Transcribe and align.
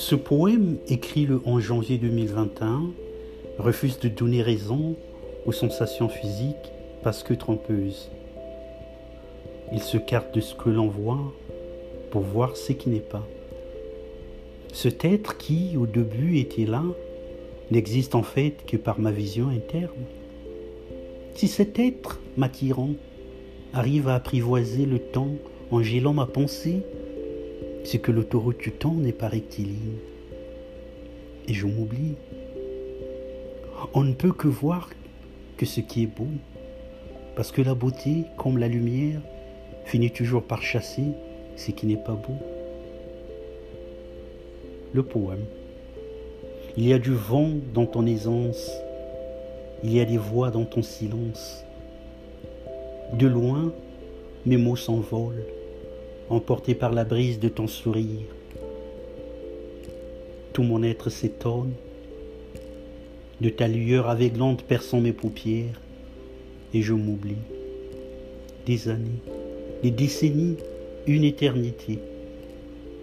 Ce 0.00 0.14
poème, 0.14 0.78
écrit 0.88 1.26
le 1.26 1.42
11 1.44 1.62
janvier 1.62 1.98
2021, 1.98 2.84
refuse 3.58 3.98
de 3.98 4.08
donner 4.08 4.40
raison 4.40 4.96
aux 5.44 5.52
sensations 5.52 6.08
physiques 6.08 6.72
parce 7.02 7.22
que 7.22 7.34
trompeuses. 7.34 8.10
Il 9.74 9.82
se 9.82 9.98
carte 9.98 10.34
de 10.34 10.40
ce 10.40 10.54
que 10.54 10.70
l'on 10.70 10.88
voit 10.88 11.20
pour 12.10 12.22
voir 12.22 12.56
ce 12.56 12.72
qui 12.72 12.88
n'est 12.88 12.98
pas. 12.98 13.28
Cet 14.72 15.04
être 15.04 15.36
qui, 15.36 15.76
au 15.76 15.84
début, 15.84 16.38
était 16.38 16.64
là, 16.64 16.82
n'existe 17.70 18.14
en 18.14 18.22
fait 18.22 18.64
que 18.66 18.78
par 18.78 19.00
ma 19.00 19.10
vision 19.10 19.50
interne. 19.50 20.06
Si 21.34 21.46
cet 21.46 21.78
être, 21.78 22.18
m'attirant, 22.38 22.94
arrive 23.74 24.08
à 24.08 24.14
apprivoiser 24.14 24.86
le 24.86 24.98
temps 24.98 25.34
en 25.70 25.82
gêlant 25.82 26.14
ma 26.14 26.26
pensée, 26.26 26.80
c'est 27.84 27.98
que 27.98 28.12
l'autoroute 28.12 28.58
du 28.58 28.72
temps 28.72 28.94
n'est 28.94 29.12
pas 29.12 29.28
rectiligne. 29.28 29.98
Et 31.48 31.54
je 31.54 31.66
m'oublie. 31.66 32.14
On 33.94 34.04
ne 34.04 34.12
peut 34.12 34.32
que 34.32 34.48
voir 34.48 34.90
que 35.56 35.66
ce 35.66 35.80
qui 35.80 36.04
est 36.04 36.06
beau, 36.06 36.28
parce 37.34 37.52
que 37.52 37.62
la 37.62 37.74
beauté, 37.74 38.24
comme 38.36 38.58
la 38.58 38.68
lumière, 38.68 39.20
finit 39.84 40.10
toujours 40.10 40.42
par 40.42 40.62
chasser 40.62 41.04
ce 41.56 41.70
qui 41.70 41.86
n'est 41.86 41.96
pas 41.96 42.14
beau. 42.14 42.36
Le 44.92 45.02
poème. 45.02 45.44
Il 46.76 46.86
y 46.86 46.92
a 46.92 46.98
du 46.98 47.12
vent 47.12 47.50
dans 47.74 47.86
ton 47.86 48.06
aisance, 48.06 48.70
il 49.82 49.92
y 49.92 50.00
a 50.00 50.04
des 50.04 50.18
voix 50.18 50.50
dans 50.50 50.64
ton 50.64 50.82
silence. 50.82 51.64
De 53.14 53.26
loin, 53.26 53.72
mes 54.46 54.56
mots 54.56 54.76
s'envolent, 54.76 55.44
emportés 56.30 56.76
par 56.76 56.92
la 56.92 57.04
brise 57.04 57.40
de 57.40 57.48
ton 57.48 57.66
sourire. 57.66 58.26
Tout 60.52 60.62
mon 60.62 60.82
être 60.82 61.10
s'étonne 61.10 61.72
de 63.40 63.48
ta 63.48 63.66
lueur 63.66 64.08
aveuglante 64.08 64.62
perçant 64.62 65.00
mes 65.00 65.12
paupières, 65.12 65.80
et 66.72 66.82
je 66.82 66.92
m'oublie. 66.92 67.42
Des 68.66 68.88
années, 68.88 69.22
des 69.82 69.90
décennies, 69.90 70.56
une 71.06 71.24
éternité. 71.24 71.98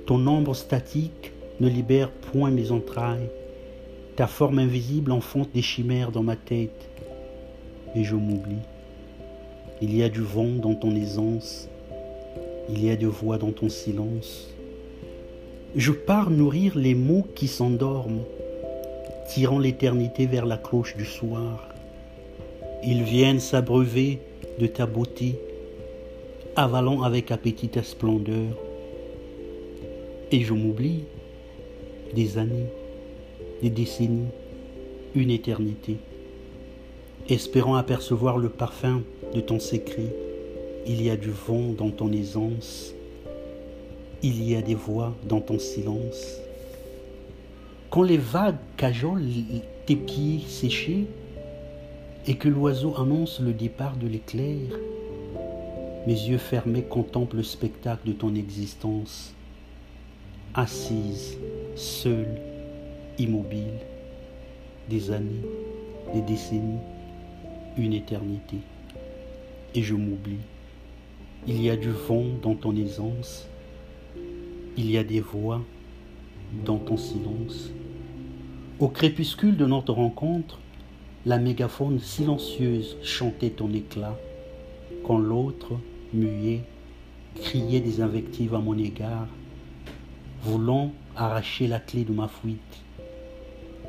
Ton 0.06 0.25
ombre 0.28 0.56
statique 0.56 1.34
ne 1.59 1.67
libère 1.67 2.12
point 2.12 2.52
mes 2.52 2.72
entrailles. 2.72 3.30
Ta 4.16 4.28
forme 4.28 4.59
invisible 4.59 5.12
enfonce 5.12 5.52
des 5.53 5.62
chimères 5.62 6.12
dans 6.12 6.23
ma 6.23 6.36
tête, 6.36 6.89
et 7.95 8.03
je 8.03 8.16
m'oublie. 8.16 8.56
Il 9.81 9.95
y 9.95 10.03
a 10.03 10.09
du 10.09 10.22
vent 10.22 10.56
dans 10.62 10.75
ton 10.75 10.95
aisance, 10.95 11.67
il 12.70 12.84
y 12.84 12.90
a 12.90 12.96
des 12.96 13.06
voix 13.06 13.38
dans 13.38 13.52
ton 13.52 13.70
silence. 13.70 14.50
Je 15.76 15.92
pars 15.92 16.30
nourrir 16.30 16.78
les 16.78 16.96
mots 16.96 17.26
qui 17.36 17.48
s'endorment, 17.48 18.24
tirant 19.30 19.59
l'éternité 19.59 20.26
vers 20.26 20.46
la 20.46 20.58
cloche 20.58 20.96
du 20.96 21.06
soir. 21.06 21.70
Ils 22.84 23.04
viennent 23.04 23.40
s'abreuver 23.40 24.20
de 24.59 24.68
ta 24.68 24.86
beauté, 24.86 25.40
avalant 26.56 27.04
avec 27.04 27.32
appétit 27.32 27.70
ta 27.70 27.84
splendeur. 27.84 28.58
Et 30.31 30.42
je 30.42 30.54
m'oublie 30.54 31.04
des 32.14 32.38
années, 32.38 32.68
des 33.62 33.70
décennies, 33.70 34.30
une 35.16 35.31
éternité, 35.31 35.98
espérant 37.30 37.76
apercevoir 37.76 38.38
le 38.38 38.50
parfum 38.50 39.04
de 39.34 39.42
ton 39.42 39.59
secret. 39.59 40.27
Il 40.90 41.04
y 41.04 41.10
a 41.10 41.18
du 41.18 41.32
vent 41.32 41.74
dans 41.78 41.90
ton 41.90 42.14
aisance, 42.14 42.94
il 44.24 44.42
y 44.42 44.56
a 44.56 44.62
des 44.62 44.74
voix 44.74 45.14
dans 45.28 45.42
ton 45.42 45.60
silence. 45.60 46.40
Quand 47.90 48.04
les 48.04 48.18
vagues 48.18 48.56
cajolent 48.78 49.28
tes 49.86 49.97
pieds 49.97 50.40
séchés 50.47 51.08
et 52.26 52.36
que 52.36 52.47
l'oiseau 52.47 52.96
annonce 52.97 53.42
le 53.42 53.52
départ 53.52 53.97
de 53.97 54.08
l'éclair, 54.08 54.80
mes 56.08 56.14
yeux 56.14 56.38
fermés 56.38 56.84
contemplent 56.84 57.36
le 57.36 57.44
spectacle 57.44 58.08
de 58.08 58.14
ton 58.14 58.34
existence, 58.34 59.34
assise, 60.53 61.38
seule, 61.76 62.40
immobile, 63.20 63.80
des 64.90 65.12
années, 65.12 65.44
des 66.14 66.22
décennies, 66.22 66.80
une 67.78 67.92
éternité. 67.92 68.59
Et 69.76 69.84
je 69.84 69.94
m'oublie. 69.94 70.40
Il 71.46 71.62
y 71.62 71.70
a 71.70 71.78
du 71.78 71.92
vent 71.92 72.25
dans 72.42 72.56
ton 72.56 72.75
aisance, 72.75 73.48
il 74.78 74.90
y 74.90 74.98
a 74.98 75.03
des 75.03 75.20
voix 75.20 75.62
dans 76.66 76.78
ton 76.78 76.98
silence. 76.98 77.72
Au 78.80 78.88
crépuscule 78.88 79.58
de 79.58 79.66
notre 79.66 79.94
rencontre, 79.94 80.59
la 81.26 81.38
mégaphone 81.38 82.00
silencieuse 82.00 82.97
chantait 83.02 83.50
ton 83.50 83.74
éclat, 83.74 84.18
quand 85.06 85.18
l'autre, 85.18 85.74
muet, 86.14 86.62
criait 87.36 87.81
des 87.81 88.02
invectives 88.02 88.56
à 88.56 88.59
mon 88.59 88.78
égard, 88.78 89.28
voulant 90.44 90.92
arracher 91.16 91.68
la 91.68 91.80
clé 91.80 92.03
de 92.03 92.14
ma 92.14 92.28
fuite. 92.28 92.84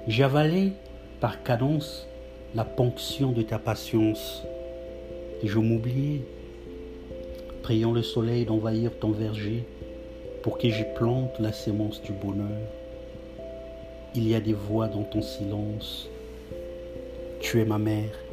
J'avalais 0.07 0.73
par 1.21 1.43
cadence 1.43 2.07
la 2.55 2.65
ponction 2.65 3.33
de 3.33 3.43
ta 3.43 3.59
patience, 3.59 4.43
je 5.45 5.59
m'oubliais, 5.59 6.23
priant 7.69 7.93
le 7.93 8.03
soleil 8.03 8.47
d'envahir 8.47 8.91
ton 8.99 9.11
verger 9.11 9.63
pour 10.43 10.57
que 10.57 10.71
j'y 10.71 10.87
plante 10.97 11.39
la 11.39 11.53
sémence 11.53 12.01
du 12.01 12.13
bonheur. 12.13 12.63
Il 14.15 14.27
y 14.27 14.35
a 14.35 14.41
des 14.41 14.55
voix 14.55 14.89
dans 14.89 15.03
ton 15.03 15.21
silence. 15.21 16.09
Tu 17.41 17.61
es 17.61 17.67
ma 17.67 17.77
mère. 17.77 18.28